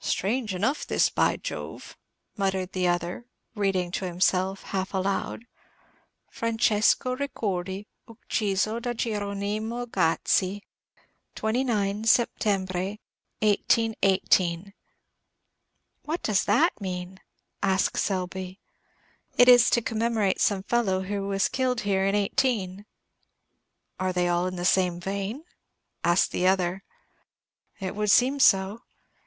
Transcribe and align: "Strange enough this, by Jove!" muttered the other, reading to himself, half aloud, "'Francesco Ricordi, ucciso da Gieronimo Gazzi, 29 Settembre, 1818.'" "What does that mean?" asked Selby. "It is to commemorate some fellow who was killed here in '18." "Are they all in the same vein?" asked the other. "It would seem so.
"Strange 0.00 0.54
enough 0.54 0.86
this, 0.86 1.10
by 1.10 1.36
Jove!" 1.36 1.94
muttered 2.34 2.72
the 2.72 2.88
other, 2.88 3.26
reading 3.54 3.90
to 3.90 4.06
himself, 4.06 4.62
half 4.62 4.94
aloud, 4.94 5.44
"'Francesco 6.30 7.14
Ricordi, 7.14 7.86
ucciso 8.08 8.80
da 8.80 8.94
Gieronimo 8.94 9.84
Gazzi, 9.84 10.62
29 11.34 12.04
Settembre, 12.06 12.96
1818.'" 13.42 14.72
"What 16.06 16.22
does 16.22 16.46
that 16.46 16.80
mean?" 16.80 17.20
asked 17.62 17.98
Selby. 17.98 18.58
"It 19.36 19.46
is 19.46 19.68
to 19.68 19.82
commemorate 19.82 20.40
some 20.40 20.62
fellow 20.62 21.02
who 21.02 21.26
was 21.28 21.48
killed 21.48 21.82
here 21.82 22.06
in 22.06 22.14
'18." 22.14 22.86
"Are 23.98 24.14
they 24.14 24.26
all 24.26 24.46
in 24.46 24.56
the 24.56 24.64
same 24.64 24.98
vein?" 24.98 25.44
asked 26.02 26.32
the 26.32 26.46
other. 26.46 26.82
"It 27.78 27.94
would 27.94 28.10
seem 28.10 28.40
so. 28.40 28.80